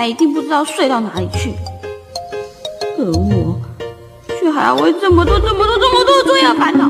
[0.00, 1.54] 他一定不知道睡到哪里去，
[2.96, 3.60] 而我
[4.28, 6.88] 却还要为这么多、这么多、这么多作要烦恼。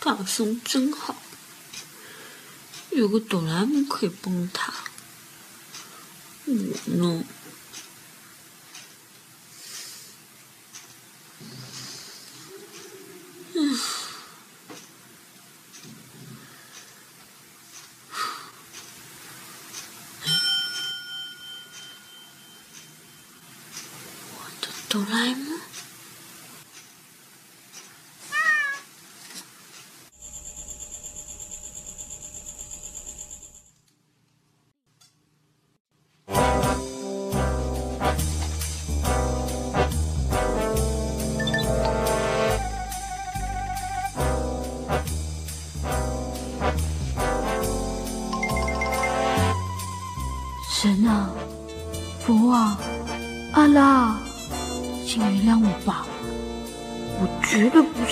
[0.00, 1.14] 放松真好，
[2.90, 4.72] 有个哆啦 A 梦可以帮他。
[6.46, 6.52] 我
[6.86, 7.24] 呢？
[24.90, 25.49] 哆啦 A 梦。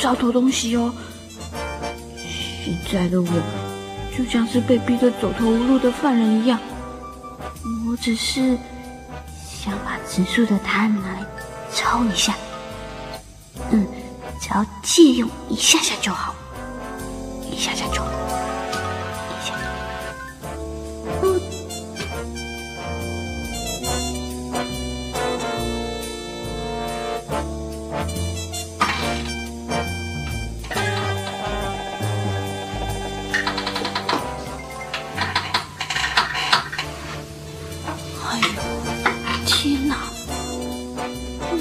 [0.09, 0.91] 不要偷东西哦。
[2.65, 3.29] 现在的我
[4.17, 6.59] 就像是被逼得走投无路的犯人一样，
[7.87, 8.57] 我只是
[9.47, 11.23] 想把植树的答案拿来
[11.75, 12.35] 抄一下，
[13.71, 13.87] 嗯，
[14.41, 16.35] 只要借用一下下就好，
[17.53, 17.85] 一下下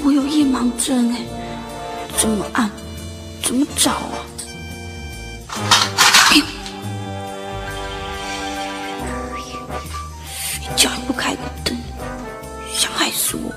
[0.04, 1.24] 我有夜盲症哎，
[2.16, 2.70] 怎么按？
[3.42, 4.18] 怎么找啊？
[6.30, 6.40] 睡
[10.76, 11.76] 觉也不开个灯，
[12.72, 13.52] 想害死我！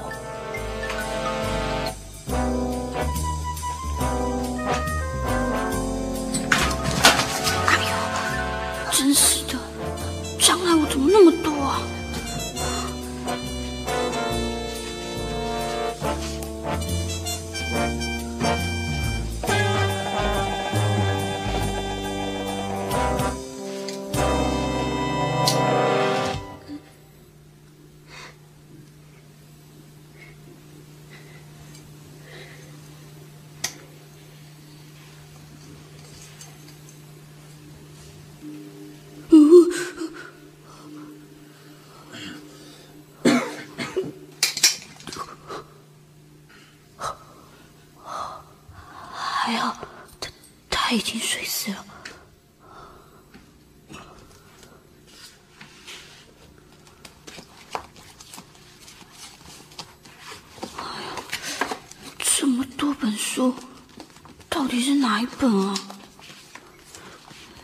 [65.42, 65.74] 笨啊？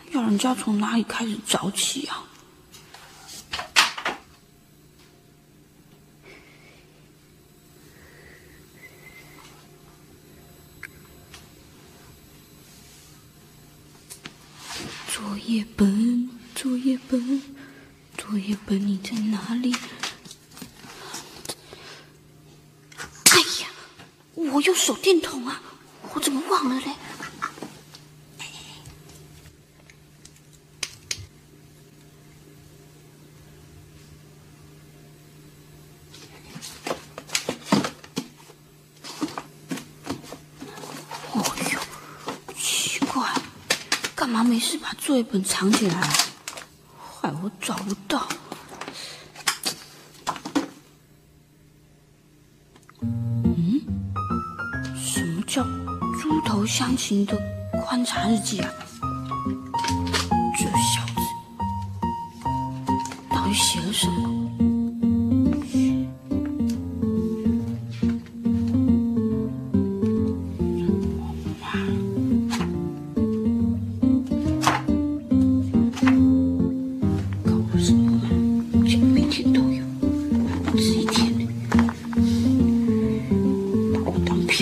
[0.09, 2.23] 要人家从哪里开始找起啊？
[15.07, 17.43] 作业本，作业本，
[18.17, 19.75] 作业本，你在哪里？
[23.29, 23.67] 哎呀，
[24.33, 25.61] 我用手电筒啊，
[26.15, 26.91] 我怎么忘了嘞？
[41.33, 41.79] 哦呦，
[42.55, 43.31] 奇怪，
[44.15, 46.07] 干嘛你是把作业本藏起来了？
[47.21, 48.27] 害我找不到。
[53.01, 53.79] 嗯，
[54.95, 55.63] 什么叫
[56.19, 57.39] 猪头香琴的
[57.85, 58.73] 观察日记啊？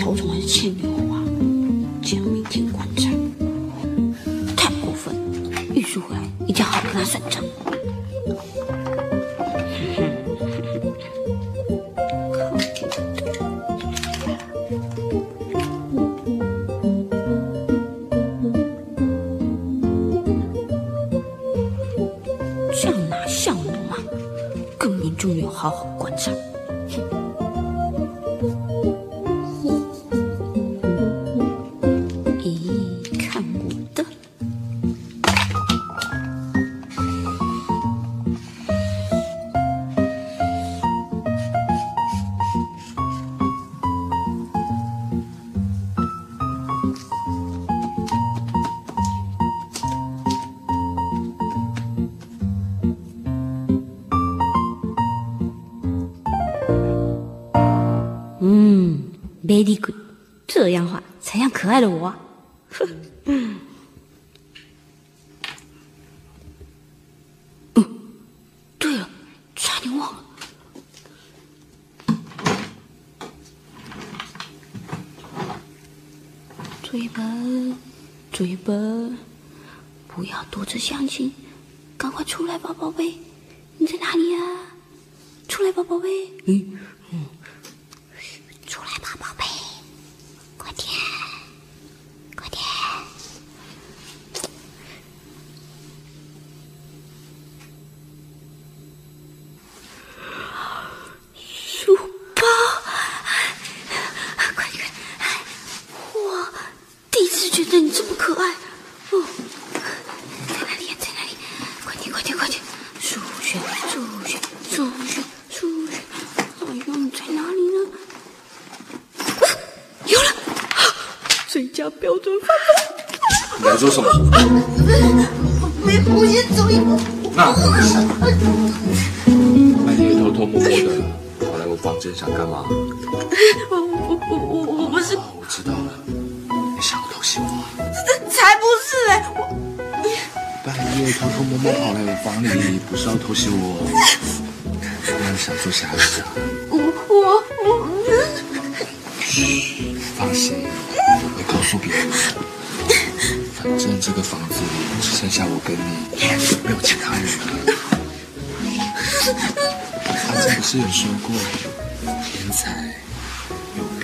[0.07, 1.19] 我当瓢虫还是牵牛花？
[2.03, 3.09] 竟然明天观察，
[4.55, 5.61] 太过分了！
[5.73, 7.43] 玉书回来一定要好好跟他算账。
[80.65, 81.31] 这相亲，
[81.97, 83.13] 赶快出来吧，宝贝！
[83.77, 84.39] 你在哪里呀、
[85.47, 86.09] 出来吧，宝贝！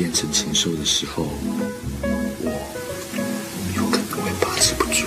[0.01, 2.09] 变成禽兽的时候，我
[2.41, 2.49] 我
[3.75, 5.05] 有可能会把持不住。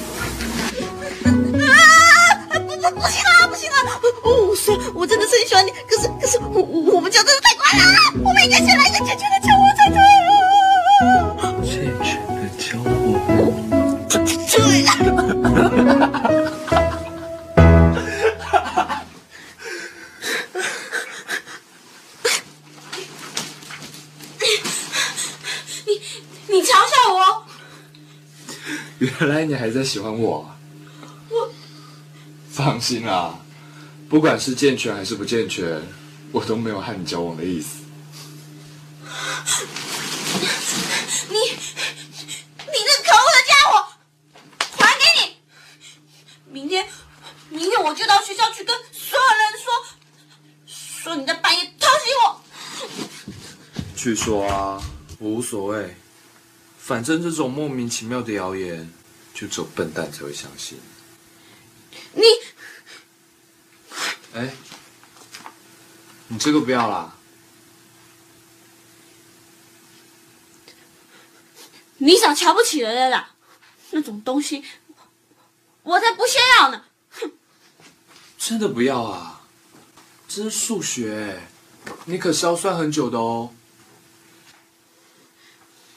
[1.59, 1.67] 啊
[2.53, 2.71] 不不
[3.01, 3.75] 不行啊，不行啊！
[4.23, 9.44] 我我说我真的是很喜欢你，可是可是我我我们家真的太乖了，我们应该先来一个健全的
[29.85, 30.57] 喜欢我啊？
[32.51, 33.39] 放心啦，
[34.09, 35.83] 不管是健全还是不健全，
[36.33, 37.83] 我都没有和你交往的意思。
[41.29, 43.73] 你你这可恶的家伙，
[44.79, 45.37] 还给你！
[46.49, 46.87] 明天
[47.49, 49.67] 明天我就到学校去跟所有人说，
[50.67, 52.41] 说你在半夜偷袭我。
[53.97, 54.81] 去说啊，
[55.19, 55.97] 我无所谓，
[56.79, 58.93] 反正这种莫名其妙的谣言，
[59.35, 60.81] 就只有笨蛋才会相信。
[62.13, 62.23] 你
[64.35, 64.55] 哎，
[66.29, 67.17] 你这个不要啦，
[71.99, 73.35] 你想瞧不起人家啦？
[73.91, 74.65] 那种东西，
[75.83, 76.85] 我才不屑要呢！
[77.11, 77.33] 哼
[78.39, 79.43] 真的不要啊！
[80.27, 81.41] 这是数学，
[82.07, 83.55] 你可是要算很久的哦。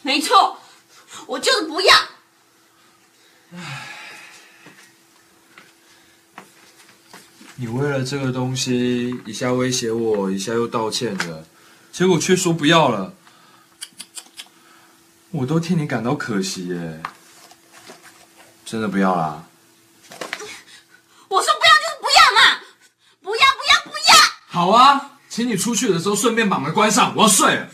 [0.03, 0.59] 没错，
[1.25, 1.95] 我就是不要。
[7.55, 11.45] 你为了这个东西，一下威胁我，一下又道歉的，
[11.91, 13.13] 结果却说不要了，
[15.31, 17.01] 我都替你感到可惜耶。
[18.63, 19.45] 真的不要啦！
[20.09, 22.59] 我说不要就是不要嘛！
[23.21, 24.15] 不要不要不要！
[24.47, 27.69] 好啊，请你出去的时候顺便把门关上，我要睡了。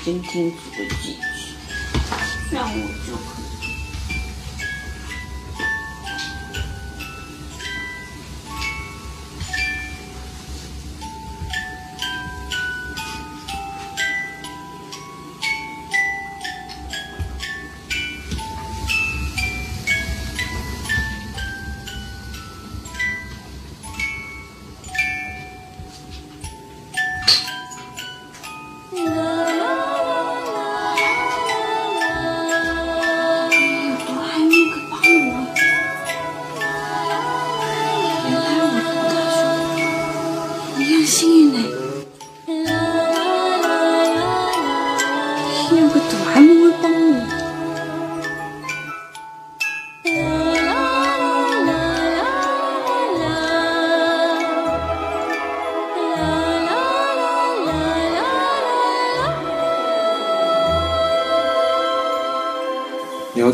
[0.00, 1.19] 让时间停止的机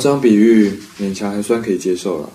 [0.06, 2.30] 这样比喻，勉强还算可以接受了。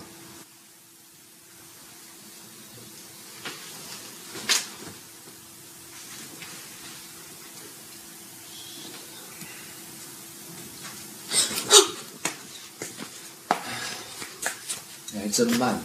[15.14, 15.82] 你还真慢呢，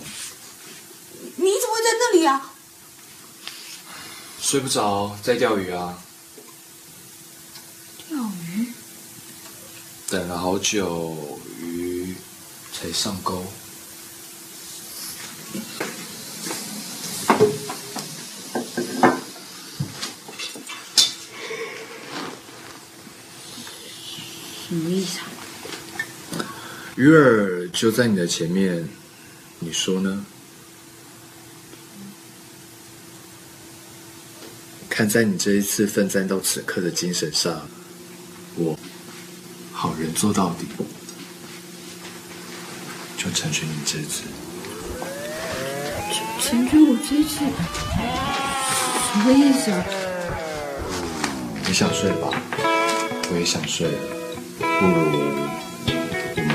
[1.36, 2.52] 你怎么会在那里啊？
[4.40, 5.96] 睡不着，在钓鱼啊。
[8.08, 8.72] 钓鱼？
[10.08, 11.35] 等了好久，鱼
[12.78, 13.42] 才上钩。
[24.68, 25.24] 什么意思啊？
[26.96, 28.86] 鱼饵就在你的前面，
[29.58, 30.26] 你说呢？
[34.90, 37.68] 看在你这一次奋战到此刻的精神上，
[38.56, 38.78] 我
[39.72, 40.66] 好人做到底，
[43.26, 44.22] 就成全你这次。
[46.40, 47.40] 成全我这一次，
[49.12, 49.84] 什么意思啊？
[51.66, 52.30] 你想睡吧，
[53.32, 53.98] 我也想睡了，
[54.60, 54.92] 不如
[56.36, 56.54] 我们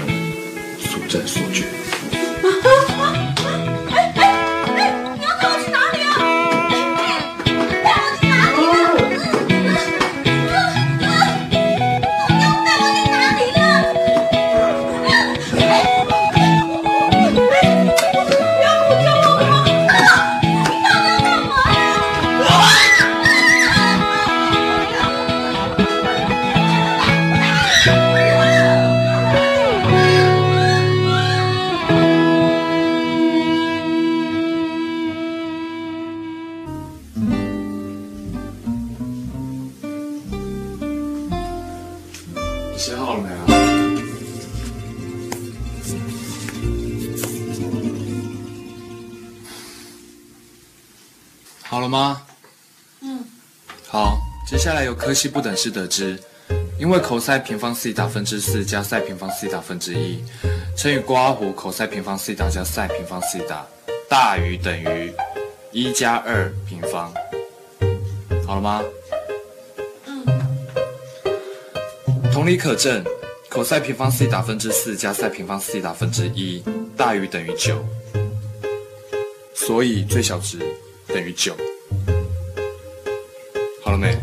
[0.80, 1.66] 速战速决。
[2.10, 2.16] 你
[55.14, 56.18] 由不等式得知，
[56.80, 60.24] 因为 cos 平方西塔分之四加 sin 平方西塔分之一
[60.76, 63.66] 乘以括弧 cos 平方西塔加 sin 平方西塔
[64.10, 65.14] 大于等于
[65.72, 67.14] 一加二平方。
[68.48, 68.82] 好了吗？
[72.34, 73.04] 同理可证
[73.50, 76.64] ，cos 平方西塔分之四加 sin 平方西塔分之一
[76.98, 77.86] 大于等于九，
[79.54, 80.58] 所以最小值
[81.08, 81.56] 等于九。
[83.84, 84.18] 好了没？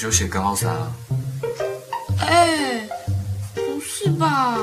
[0.00, 0.96] 就写根号三啊。
[2.20, 2.88] 哎，
[3.54, 4.56] 不是吧？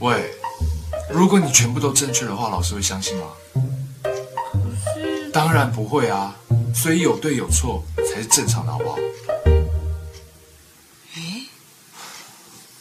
[0.00, 0.34] 喂，
[1.08, 3.26] 如果你全部都正确的话，老师会相信吗？
[4.92, 6.34] 是当然不会啊，
[6.74, 8.98] 所以有对有错才是正常的，好不好？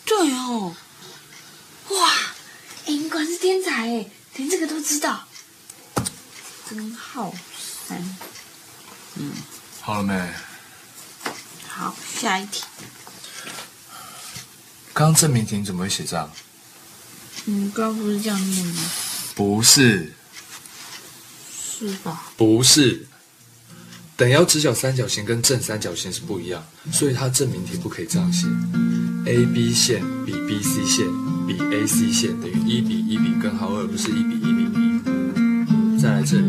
[0.04, 0.76] 对哦。
[1.90, 2.10] 哇，
[2.88, 5.28] 哎，你果然是天才哎，连这个都知道。
[6.68, 7.32] 根号
[7.88, 8.18] 三，
[9.80, 10.28] 好了没？
[11.70, 12.64] 好，下一题。
[14.92, 16.30] 刚刚证明题你怎么会写这样？
[17.46, 18.84] 你刚刚不是这样念吗？
[19.34, 20.14] 不是，
[21.52, 22.30] 是吧？
[22.38, 23.08] 不是，
[24.16, 28.46] 等腰直角三角形跟正三角形是不一样，所以它证明题不可以这样写。
[29.26, 31.08] A B 线比 B C 线
[31.48, 36.00] 比 AC 线等于一比一比根号二，不是一比一比一。
[36.00, 36.46] 再来这里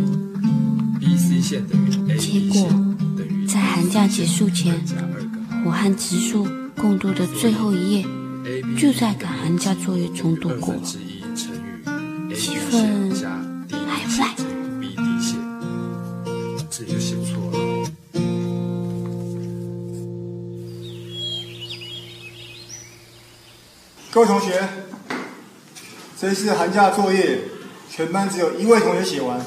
[1.00, 4.78] ，BC 线等于 AB 结果线等于在寒假结束前
[5.64, 8.06] 我和植树共度的最后一夜
[8.78, 10.98] 就在赶寒假作业中度过气
[12.70, 14.34] 氛来不来
[16.70, 17.58] 这里就写错了。
[24.10, 24.68] 各位同学，
[26.20, 27.40] 这次寒假作业，
[27.90, 29.38] 全班只有一位同学写完。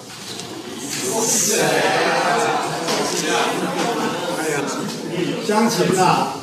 [4.39, 4.61] 哎呀，
[5.45, 6.40] 湘琴啊！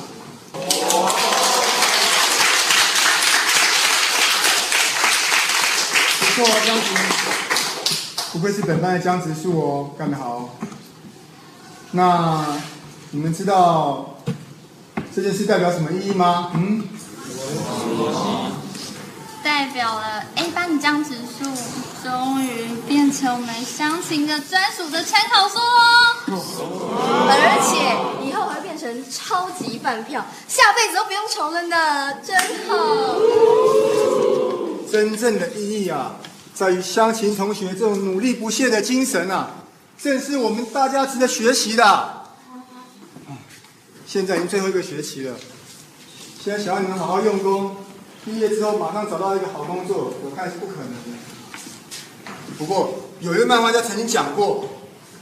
[6.44, 6.86] 江直，
[8.32, 10.50] 不愧是本班的江直树哦，干得好。
[11.92, 12.44] 那
[13.10, 14.18] 你们知道
[15.14, 16.52] 这件事代表什么意义吗？
[16.54, 16.84] 嗯？
[19.42, 21.50] 代表了 A 班的江直树
[22.04, 26.36] 终于变成我们湘琴的专属的参考书哦。
[27.30, 32.36] 而且以后还会变成超级饭票，下辈子都不用愁了呢，真
[32.68, 32.74] 好。
[34.90, 36.12] 真正的意义啊，
[36.58, 39.48] 在于湘琴同学这种努力不懈的精神啊，
[39.96, 42.24] 正是我们大家值得学习的。
[44.04, 45.36] 现在已经最后一个学期了，
[46.42, 47.76] 现在想要你们好好用功，
[48.24, 51.18] 毕业之后马上找到一个好工作，我看是不可能的。
[52.58, 54.68] 不过有一位漫画家曾经讲过，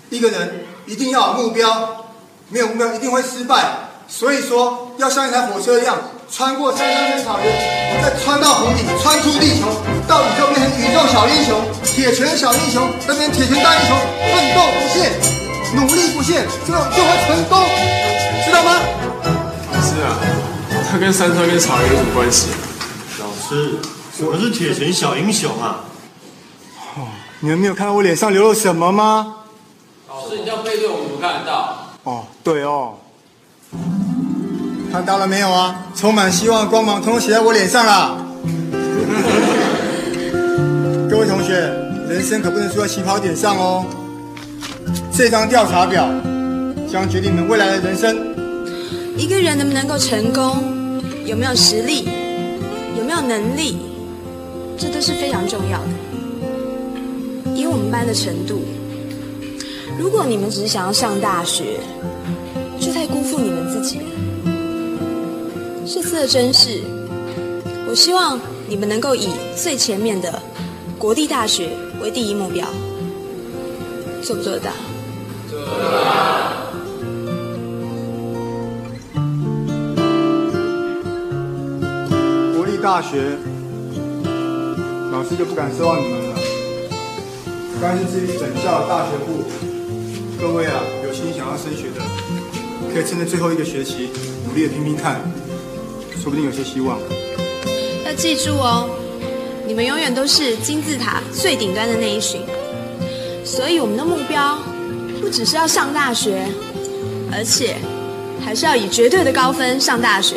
[0.08, 2.06] 一个人一定要有目标，
[2.48, 3.90] 没有目标一定会失败。
[4.08, 5.98] 所以说，要像一台火车一样，
[6.30, 9.66] 穿过山川跟草原，再穿到湖底，穿出地球，
[10.06, 13.96] 到宇宙变成宇宙小英雄，铁拳小英雄，再变成铁拳大英雄，
[14.32, 15.10] 奋斗不懈，
[15.74, 17.58] 努力不懈，最后就会成功，
[18.44, 18.80] 知道吗？
[19.82, 20.16] 是啊，
[20.90, 22.48] 他跟三川跟草原有什么关系？
[23.18, 23.78] 老师，
[24.16, 25.80] 什么是铁拳小英雄啊？
[26.96, 27.08] 哦
[27.40, 29.34] 你们没有看到我脸上流了什么吗？
[30.08, 31.88] 老师，你这样背对我们怎么看得到？
[32.04, 32.94] 哦，对哦，
[34.92, 35.82] 看到了没有啊？
[35.94, 38.16] 充满希望的光芒，通通写在我脸上啦！
[42.08, 43.84] 人生可不能输在起跑点上哦。
[45.12, 46.08] 这张调查表
[46.90, 48.16] 将决定你们未来的人生。
[49.16, 52.08] 一个人能不能够成功，有没有实力，
[52.96, 53.78] 有没有能力，
[54.78, 55.88] 这都是非常重要的。
[57.54, 58.60] 以我们班的程度，
[59.98, 61.80] 如果你们只是想要上大学，
[62.78, 64.04] 就太辜负你们自己了。
[65.84, 66.82] 这次的甄试，
[67.88, 68.38] 我希望
[68.68, 70.40] 你们能够以最前面的
[70.98, 71.70] 国立大学
[72.02, 72.66] 为第一目标，
[74.22, 74.70] 做不做得到？
[82.54, 83.36] 国立大学，
[85.12, 86.36] 老师就不敢奢望你们了。
[87.80, 89.44] 但是至于本校大学部，
[90.40, 92.00] 各位啊，有心想要升学的，
[92.92, 94.10] 可以趁着最后一个学期
[94.46, 95.20] 努力的拼拼看，
[96.22, 96.98] 说不定有些希望。
[98.04, 98.88] 要记住哦，
[99.66, 102.40] 你们永远都是金字塔最顶端的那一群。
[103.44, 104.58] 所以我们的目标
[105.20, 106.46] 不只是要上大学，
[107.32, 107.76] 而且
[108.44, 110.36] 还是要以绝对的高分上大学。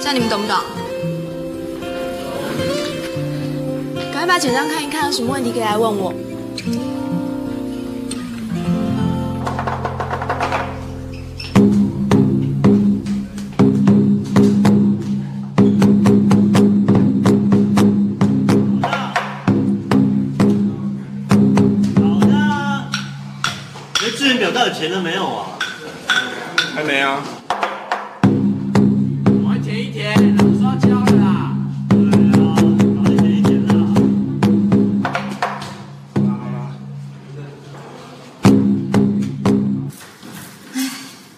[0.00, 0.56] 这样你们懂不懂？
[4.12, 6.12] 赶快把简章看一看，有什么问题可以来问我。
[24.80, 25.58] 愿表到底填了没有啊？
[26.74, 27.22] 还没啊。
[28.22, 31.54] 我填一填，老师要交了啦。
[31.90, 31.98] 对
[32.40, 33.72] 啊，赶快填一填啦。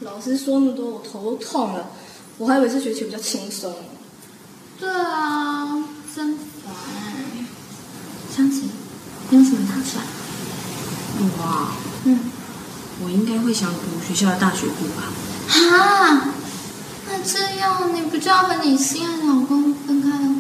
[0.00, 1.90] 老师说那么多，我头都痛了。
[2.38, 3.78] 我还以为这学期比较轻松呢。
[4.78, 5.82] 对啊，
[6.14, 6.72] 真烦。
[8.30, 8.70] 湘琴，
[9.30, 10.04] 你有什么打算？
[11.18, 11.74] 我啊，
[13.12, 15.12] 应该会想读学校的大学部吧。
[15.48, 16.34] 啊，
[17.08, 20.34] 那这样你不就要和你心爱的老公分开了？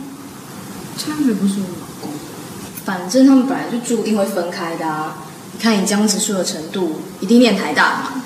[1.04, 2.12] 他又不是我老公，
[2.84, 5.18] 反正他们本来就注定会分开的啊。
[5.52, 8.22] 你看你江直树的程度，一定念台大嘛。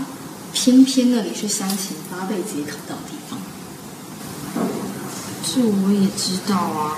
[0.52, 3.38] 偏偏那里是湘琴八辈子也考不到的地方。
[5.44, 6.96] 这我也知道啊，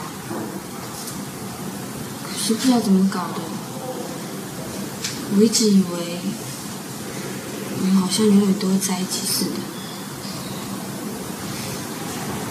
[2.23, 3.41] 可是不知道怎么搞的，
[5.37, 6.48] 我一直以为我
[7.87, 9.57] 们好像永远都会在一起似的。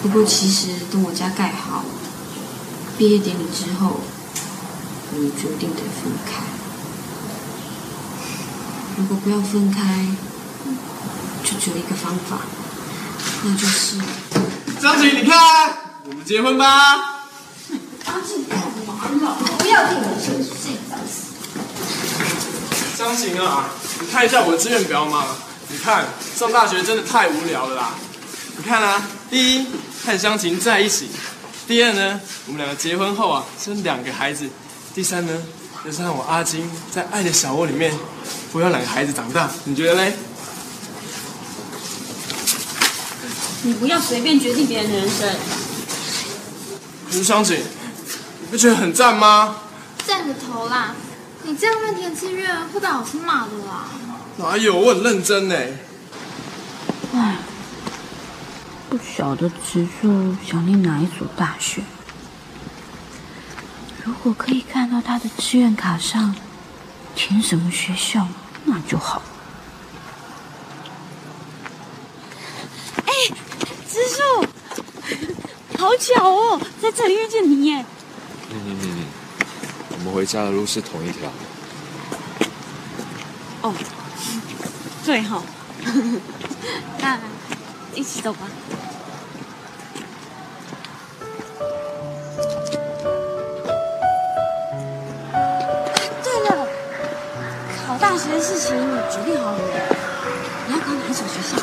[0.02, 1.84] 不过其实等我家盖好，
[2.96, 4.00] 毕业典礼之后，
[5.12, 6.42] 我们注定得分开。
[8.96, 10.06] 如果不要分开，
[11.44, 12.40] 就只有一个方法，
[13.44, 13.98] 那就是
[14.80, 15.36] 张琪，你看，
[16.04, 17.16] 我们结婚吧。
[18.04, 18.14] 干
[19.16, 19.36] 嘛呢？
[19.58, 21.27] 不要听我生气，烦死！
[22.98, 23.68] 张晴啊，
[24.00, 25.24] 你看一下我的志愿表嘛。
[25.68, 27.94] 你看，上大学真的太无聊了啦。
[28.56, 29.66] 你看啊，第一，
[30.04, 31.04] 和湘琴在一起；
[31.68, 34.46] 第二呢，我们两个结婚后啊，生两个孩子；
[34.96, 35.42] 第三呢，
[35.84, 37.94] 就是让我阿金在爱的小窝里面
[38.52, 39.48] 抚养两个孩子长大。
[39.62, 40.14] 你觉得嘞？
[43.62, 45.28] 你不要随便决定别人的人生。
[47.08, 47.58] 可是湘琴，
[48.40, 49.58] 你不觉得很赞吗？
[50.04, 50.96] 赞个头啦！
[51.48, 53.88] 你这样问填志愿会被老师骂的啦。
[54.36, 55.56] 哪有，我很认真呢。
[57.14, 57.38] 唉，
[58.90, 61.82] 不晓得植树想念哪一所大学。
[64.04, 66.34] 如果可以看到他的志愿卡上
[67.14, 68.28] 填什么学校，
[68.64, 69.22] 那就好。
[73.06, 73.12] 哎，
[73.88, 74.44] 植树，
[75.78, 77.86] 好巧哦，在这里遇见你耶！
[78.50, 78.97] 嗯嗯嗯嗯，我
[80.08, 81.28] 们回家的路是同一条。
[83.60, 83.74] 哦，
[85.04, 85.42] 对哈、
[87.00, 87.18] 那
[87.94, 88.48] 一起走吧。
[96.24, 96.66] 对了，
[97.86, 99.62] 考大学的事情你决定好了没？
[100.68, 101.62] 你要考哪一所学校？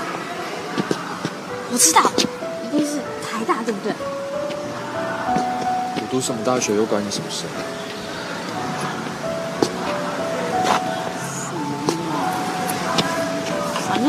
[1.71, 2.12] 我知道，
[2.63, 3.91] 一定是台大，对不对？
[5.97, 7.45] 我读什么大学又关你什么事？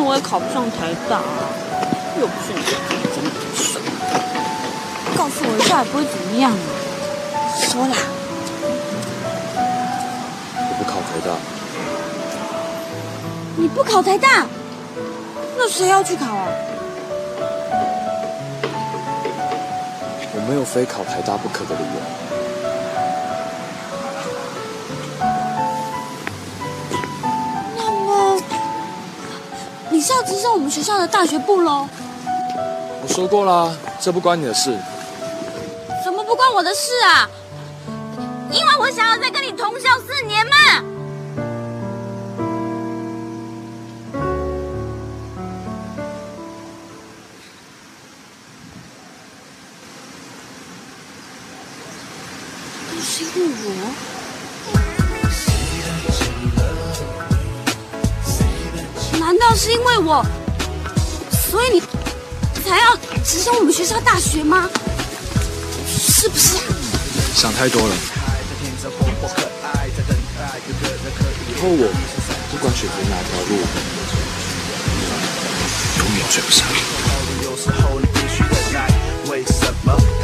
[0.09, 1.51] 我也考不上台大、啊，
[2.21, 2.62] 又不是你
[3.12, 3.81] 怎么说？
[5.19, 6.55] 告诉我一下也不会怎么样啊。
[7.57, 7.97] 说啦，
[10.57, 11.35] 我不考台大，
[13.57, 14.47] 你不考台大，
[15.59, 16.47] 那谁要去考啊？
[20.35, 22.26] 我没有非考台大不可的理由。
[30.29, 31.89] 你是我们学校的大学部喽？
[33.03, 34.77] 我说过啦，这不关你的事。
[36.05, 37.29] 怎么不关我的事啊？
[38.51, 40.57] 因为我想要再跟你同校四年嘛。
[61.31, 61.81] 所以你
[62.62, 64.68] 才要直升我们学校大学吗？
[65.87, 66.57] 是不是？
[67.35, 67.94] 想太多了。
[71.48, 71.88] 以后我
[72.50, 73.52] 不管选择哪条路，
[75.98, 76.74] 永远追不上你。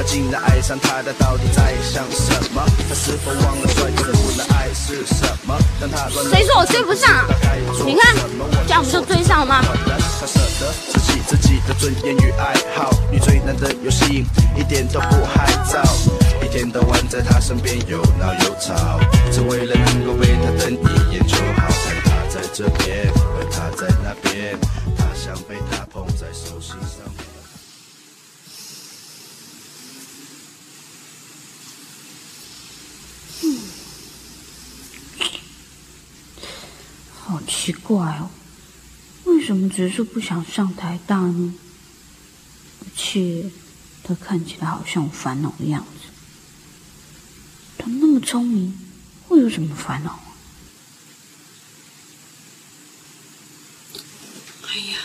[0.03, 1.01] 他竟然爱上他？
[1.01, 2.61] 他到底在想什么？
[2.89, 5.57] 他是否忘了率真不能爱是什么？
[5.81, 7.27] 当他乱谁说我追不上啊？
[7.87, 8.17] 你看，
[8.67, 9.63] 这样不就追上了吗？
[9.63, 14.27] 他舍得自己自己的尊严与爱好，你最难的游戏
[14.59, 15.81] 一点都不害臊，
[16.45, 18.99] 一天到晚在他身边又闹又吵，
[19.31, 21.69] 只为了能够被他瞪一眼就好。
[21.69, 23.07] 看他在这边，
[23.39, 24.59] 而他在那边，
[24.99, 27.07] 他想被他捧在手心上。
[37.25, 38.31] 好奇怪哦，
[39.25, 41.55] 为什么植树不想上台大呢？
[42.81, 43.51] 而且
[44.03, 46.09] 他看起来好像有烦恼的样子。
[47.79, 48.77] 他那么聪明，
[49.29, 50.19] 会有什么烦恼？
[54.67, 54.99] 哎呀，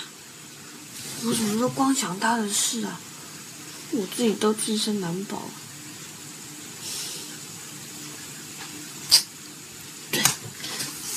[1.26, 3.00] 我怎么都光想他的事啊？
[3.92, 5.44] 我自己都自身难保。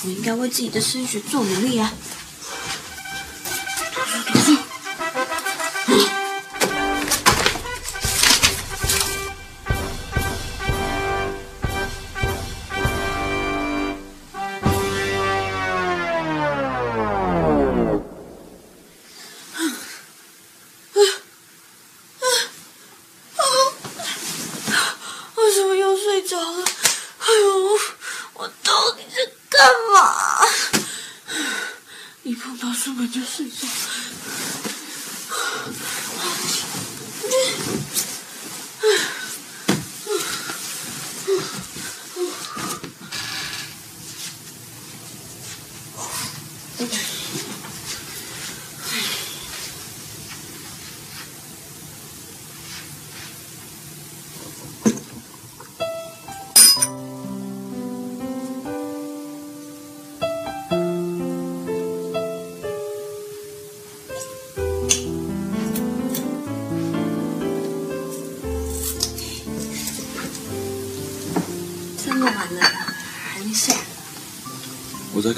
[0.02, 1.92] 我应该为自己的升学做努力啊！
[3.94, 4.59] 读书，读书。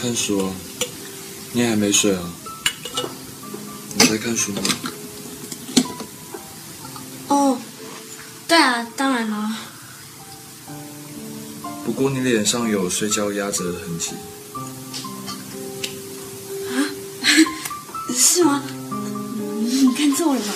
[0.02, 0.52] 看书啊，
[1.52, 2.20] 你还没睡啊？
[3.94, 4.60] 你在看书吗？
[7.28, 7.56] 哦，
[8.48, 9.48] 对啊，当然了。
[11.84, 14.10] 不过你脸上有睡觉压着的痕迹，
[16.72, 16.82] 啊
[18.12, 18.60] 是吗？
[19.60, 20.52] 你看错了吧？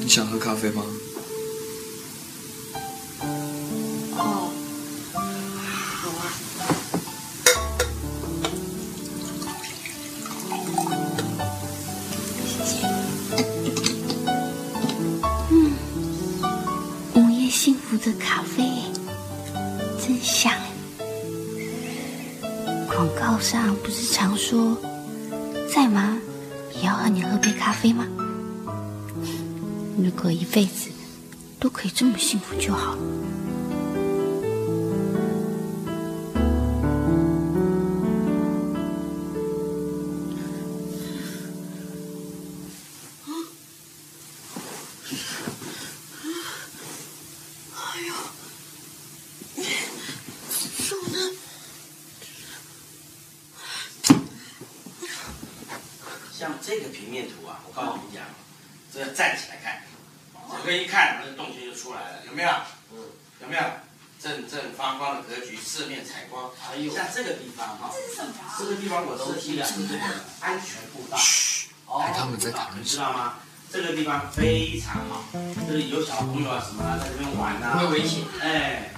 [0.00, 0.84] 你想喝咖啡吗？
[68.58, 68.74] 这是什么？
[68.74, 70.00] 这个地方我设计的是这个
[70.40, 71.16] 安全步道。
[71.86, 73.34] 哦，哎他们在讨论你知道吗？
[73.70, 75.22] 这个地方非常好，
[75.68, 78.94] 就是有小朋友啊什么啊在这边玩啊，不会危险哎，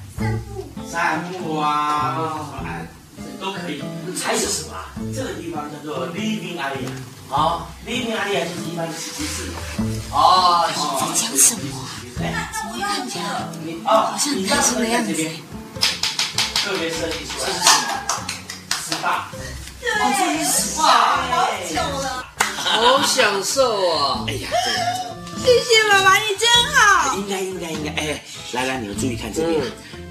[0.88, 2.86] 散步啊，或者什么哎，
[3.40, 3.82] 都可以。
[4.24, 4.94] 还是什么啊？
[5.14, 6.88] 这个地方叫做 living area。
[7.28, 9.50] 好，living area 就是一般的洗浴室。
[10.12, 10.72] 哦，在
[11.18, 11.90] 讲什么啊？
[12.22, 13.24] 哎，怎么会看起来
[13.84, 15.12] 哦，好像很开心的样子？
[16.62, 17.54] 特别设计出来的
[20.44, 22.24] SPA，好久了，
[22.56, 24.24] 好享受哦！
[24.28, 24.48] 哎呀，
[25.44, 27.16] 谢谢爸爸，你真好。
[27.16, 28.22] 应该应该应该，哎，
[28.52, 29.60] 来来，你们注意看这边，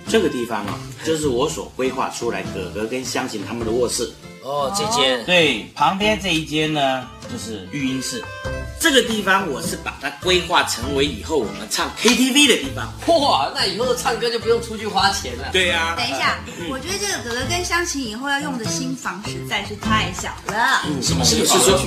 [0.07, 4.11] 这个地方啊，就是我所规划出来哥哥跟湘琴他们的卧室。
[4.43, 8.23] 哦，这间对，旁边这一间呢，就是育婴室。
[8.79, 12.93] 这个地方我是把它规划成为以后我们唱 KTV 的地方。
[13.07, 15.49] 哇，那以后唱歌就不用出去花钱了。
[15.51, 16.39] 对呀、等一下，
[16.69, 20.81] 我觉得这个哥哥跟湘琴以后要用的新房实在是太小了。
[20.85, 21.79] 嗯，什么是是说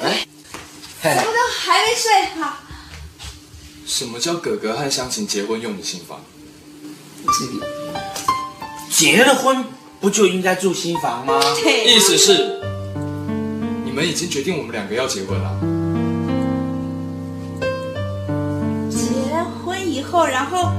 [0.00, 0.26] 哎，
[1.02, 2.56] 怎么都还没睡好？
[3.86, 6.24] 什么叫哥哥和湘琴结婚用的新房？
[8.88, 9.64] 结了婚
[10.00, 11.40] 不就应该住新房吗？
[11.84, 12.60] 意思是，
[13.90, 15.50] 你们已经决定我们两个要结婚了。
[18.88, 19.02] 结
[19.42, 20.70] 婚以后，然后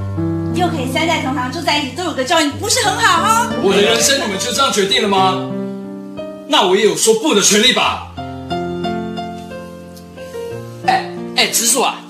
[0.54, 3.52] 又可以三代同堂住在一起，都有个照应，不是很好哦？
[3.62, 5.46] 我的人生你们就这样决定了吗？
[6.48, 8.14] 那我也有说不的权利吧？
[10.86, 12.00] 哎哎，直树啊，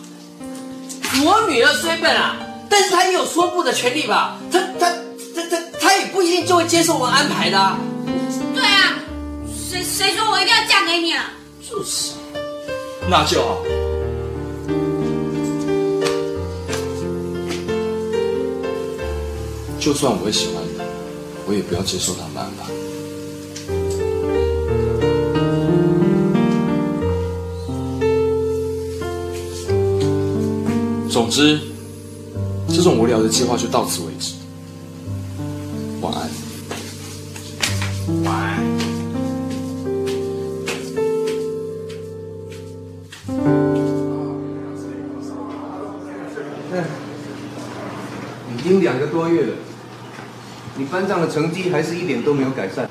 [1.24, 2.36] 我女儿虽笨啊，
[2.70, 4.36] 但是她也有说不的权利吧？
[4.52, 4.88] 她她
[5.34, 7.76] 她她她也不一定就会接受我们安排的、啊，
[9.72, 11.32] 谁谁说我一定要嫁给你啊？
[11.66, 12.12] 就是，
[13.08, 13.56] 那就好。
[19.80, 20.78] 就算我会喜欢你，
[21.46, 22.66] 我也不要接受他们的安排。
[31.10, 31.58] 总之，
[32.68, 34.34] 这种无聊的计划就到此为止。
[49.22, 49.54] 多月了，
[50.78, 52.90] 你班上的成绩还是一点都没有改善。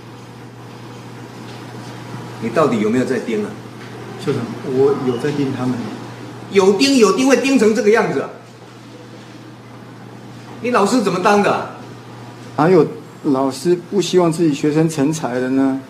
[2.41, 3.51] 你到底有没有在盯啊？
[4.25, 5.75] 校长，我有在盯他们。
[6.51, 8.29] 有盯有盯会盯成这个样子啊、
[10.61, 11.75] 你老师怎么当的啊、
[12.55, 12.87] 哪有
[13.23, 15.81] 老师不希望自己学生成才的呢？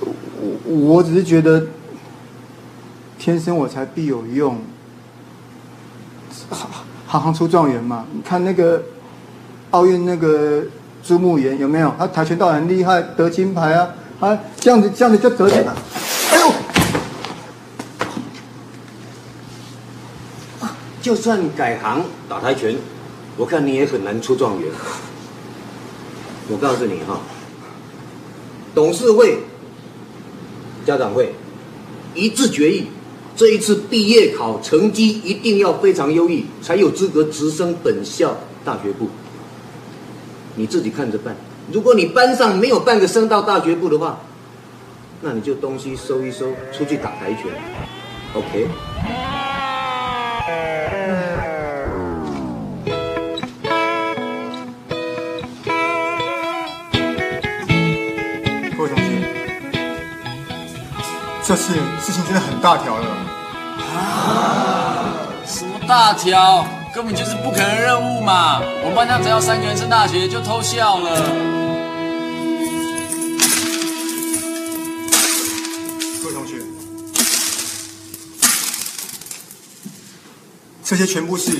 [0.00, 1.66] 我我只是觉得，
[3.18, 4.58] 天生我才必有用，
[6.50, 6.68] 行
[7.14, 8.04] 行行出状元嘛。
[8.12, 8.82] 你看那个
[9.70, 10.64] 奥运那个
[11.02, 11.94] 朱木炎有没有？
[11.96, 13.88] 他跆拳道很厉害，得金牌啊！
[14.18, 15.76] 啊，这样子这样子就得奖了。
[16.32, 16.52] 哎呦，
[21.00, 22.76] 就算改行打跆拳，
[23.36, 24.68] 我看你也很难出状元。
[26.48, 27.20] 我告诉你哈，
[28.74, 29.38] 董事会、
[30.84, 31.34] 家长会
[32.14, 32.88] 一致决议，
[33.36, 39.08] 这一次毕业考成绩一定要非常优异，才有资格直升本校大学部。
[40.54, 41.34] 你自己看着办。
[41.72, 44.20] 如果你班上没有半个升到大学部的话，
[45.22, 47.50] 那你就东西收一收，出去打台拳。
[48.34, 48.68] OK。
[58.76, 59.04] 各位同学，
[61.42, 63.23] 这次事情真的很大条了。
[65.86, 66.66] 大条？
[66.94, 68.60] 根本就是不可能任务嘛！
[68.82, 71.20] 我们班上只要三个人升大学就偷笑了。
[76.22, 76.62] 各位同学，
[80.84, 81.50] 这些全部是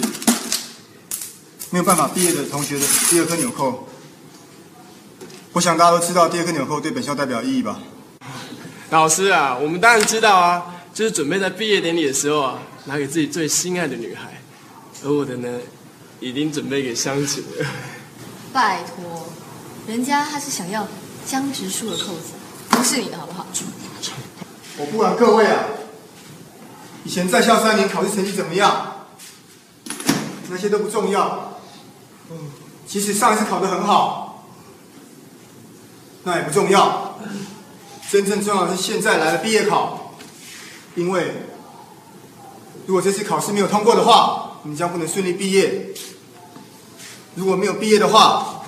[1.71, 3.89] 没有办法毕业的同学的第二颗纽扣。
[5.53, 7.81] 我想大家都知道第二颗纽扣对本校代表意义吧？
[8.91, 10.63] 老师啊，我们当然知道啊，
[10.95, 14.41] 就是准备在毕业典礼的时候啊，拿给自己最心爱的女孩。
[15.05, 15.61] 而我的呢，
[16.21, 17.67] 已经准备给湘琴了。
[18.53, 19.27] 拜托，
[19.87, 20.87] 人家他是想要
[21.27, 22.33] 江直树的扣子，
[22.71, 23.47] 不是你的好不好？
[24.77, 25.65] 我不管各位啊，
[27.05, 29.07] 以前在校三年考试成绩怎么样，
[30.49, 31.61] 那些都不重要。
[32.31, 32.51] 嗯，
[32.87, 34.49] 即使上一次考得很好，
[36.23, 37.19] 那也不重要。
[38.11, 40.15] 真正重要的是现在来了毕业考，
[40.95, 41.35] 因为
[42.87, 45.89] 如果这次考试没有通过的话，你将不能顺利毕业。
[47.35, 48.63] 如果没有毕业的话，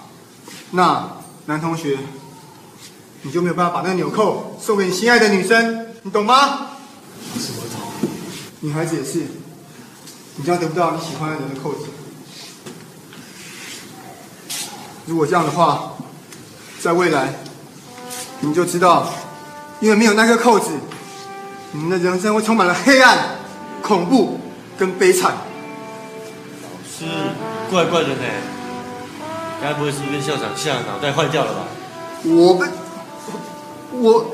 [0.71, 1.09] 那
[1.45, 1.99] 男同学
[3.23, 6.69] 你就没有办法把那个纽扣送给你心爱的女生，你懂吗？
[7.39, 8.09] 什么懂？
[8.61, 9.27] 女孩子也是，
[10.37, 11.87] 你将得不到你喜欢的人的扣子。
[15.05, 15.93] 如果这样的话，
[16.81, 17.33] 在未来，
[18.41, 19.09] 你就知道，
[19.81, 20.71] 因为没有那个扣子，
[21.71, 23.37] 你们的人生会充满了黑暗、
[23.87, 24.41] 恐怖
[24.77, 25.33] 跟悲惨。
[26.63, 27.05] 老师
[27.71, 28.25] 怪怪的呢，
[29.63, 31.61] 该不会是被校长吓得脑袋坏掉了吧？
[32.25, 32.67] 我被
[33.93, 34.27] 我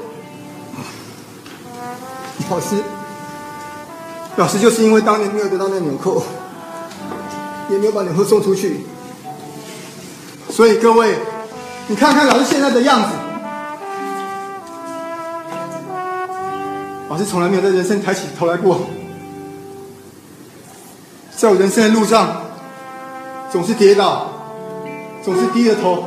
[2.49, 2.83] 老师
[4.37, 6.23] 老师就是因为当年没有得到那纽扣，
[7.69, 8.87] 也没有把纽扣送出去，
[10.49, 11.19] 所以各位，
[11.89, 13.09] 你看看老师现在的样子，
[17.11, 18.81] 老师从来没有在人生抬起头来过，
[21.43, 22.41] 在我人生的路上，
[23.51, 24.29] 总是跌倒，
[25.25, 26.05] 总是低着头。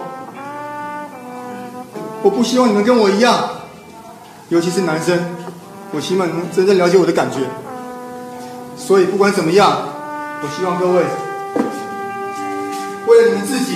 [2.21, 3.49] 我不希望你们跟我一样，
[4.47, 5.19] 尤其是男生，
[5.91, 7.39] 我希望你们真正了解我的感觉。
[8.77, 9.77] 所以不管怎么样，
[10.41, 11.03] 我希望各位
[13.05, 13.73] 为了你们自己，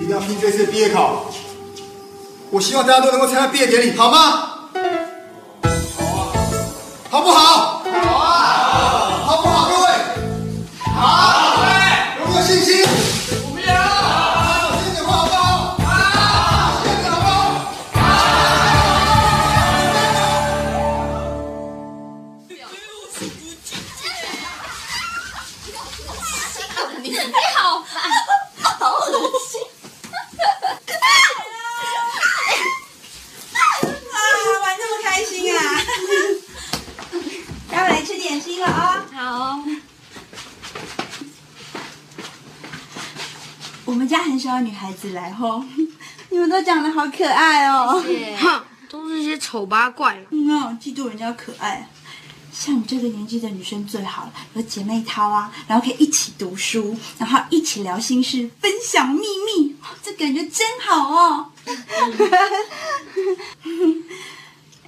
[0.00, 1.26] 一定要拼这次毕业考。
[2.48, 4.51] 我希望大家都能够参加毕业典礼，好吗？
[45.22, 45.62] 来吼，
[46.30, 48.02] 你们都长得好可爱哦。
[48.40, 50.26] 哼， 都是些丑八怪了。
[50.30, 51.88] 嗯哦，嫉妒人家可爱。
[52.52, 61.46] 像你这个年纪的女生最好了，有姐妹淘啊，然后可以一起读书，然后一起聊心事，分享秘密，哦这感觉真好哦。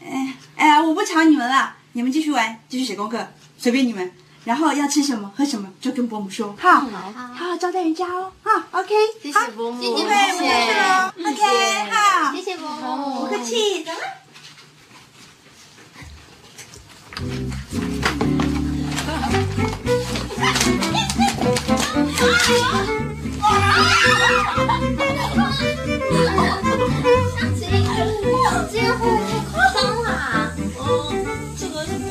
[0.04, 3.26] 哎哎呀，我不吵你们了，你们继续玩，继续写功课，
[3.56, 4.10] 随便你们。
[4.44, 8.30] 然后要吃什么喝什么就跟伯母说，好，好好招待人家哦。
[8.42, 9.96] 好，OK，谢谢伯母谢谢。
[9.96, 10.44] 谢谢
[11.18, 13.98] OK，好，谢谢伯母不客气，走了。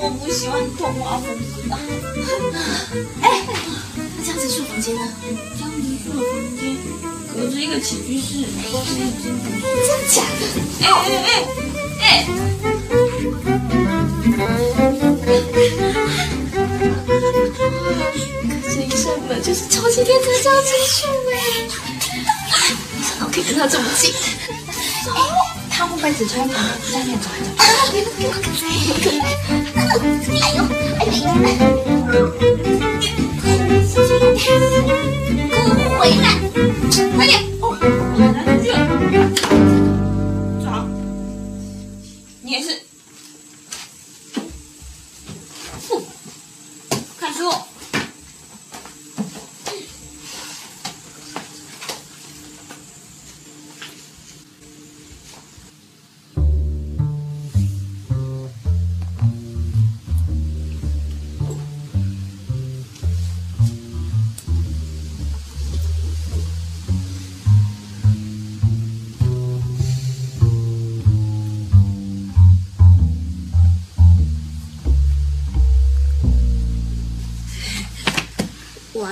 [0.04, 1.26] 这个是伯母喜欢动画风
[1.56, 1.76] 格的。
[3.22, 3.26] 哎，
[3.96, 5.02] 那这样子子树房间呢？
[5.58, 6.62] 江直树的房间
[7.34, 8.44] 隔着一个起居室，
[9.88, 10.42] 真的假的？
[10.82, 11.12] 哎哎
[12.02, 12.26] 哎哎！
[18.66, 21.36] 这一扇门就是超级天才江直树哎！
[22.98, 24.12] 没想到我可以跟他这么近。
[25.08, 25.18] 哦，
[25.76, 27.28] 他会不会只穿旁边下面走？
[27.58, 27.66] 哎
[30.56, 30.64] 呦，
[31.00, 31.02] 哎
[31.68, 31.73] 呦！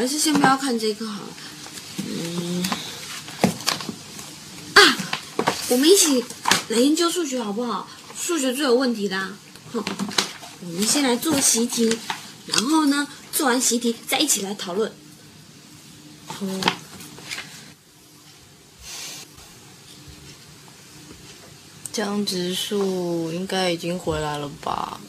[0.01, 1.29] 还是先不要看这个好了。
[2.07, 2.65] 嗯，
[4.73, 4.97] 啊，
[5.69, 6.25] 我们一起
[6.69, 7.87] 来研究数学好不好？
[8.19, 9.31] 数学最有问题的、啊。
[9.71, 9.85] 哼，
[10.61, 11.99] 我们先来做习题，
[12.47, 14.91] 然后呢，做完习题再一起来讨论。
[16.25, 16.61] 好哦。
[21.93, 24.99] 江直树应该已经回来了吧？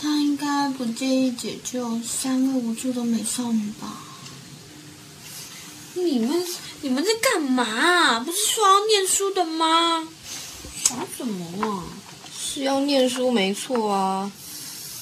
[0.00, 4.04] 他应该不介意解救三位无助的美少女吧？
[5.94, 6.46] 你们
[6.82, 8.20] 你们在干嘛啊？
[8.20, 10.06] 不是说要念书的吗？
[10.84, 11.82] 想什么啊？
[12.32, 14.30] 是要念书没错啊，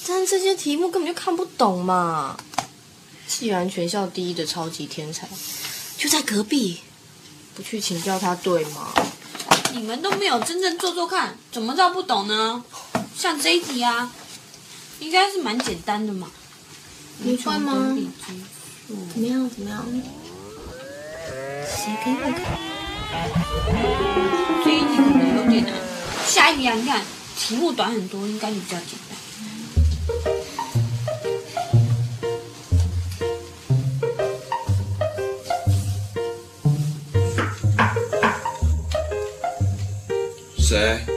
[0.07, 2.35] 但这些题目根本就看不懂嘛。
[3.27, 5.29] 既然全校第一的超级天才
[5.97, 6.79] 就在隔壁，
[7.53, 8.91] 不去请教他对吗？
[9.73, 12.63] 你们都没有真正做做看，怎么知道不懂呢？
[13.15, 14.11] 像这一题啊，
[14.99, 16.29] 应该是蛮简单的嘛。
[17.19, 17.95] 你会吗
[19.13, 19.49] 怎么样？
[19.49, 19.85] 怎么样？
[21.65, 22.35] 谁给我看？
[24.63, 25.73] 这一题可能有点难。
[26.25, 27.01] 下一题啊，你看
[27.37, 29.17] 题目短很多，应该比较简单。
[40.59, 41.16] 谁？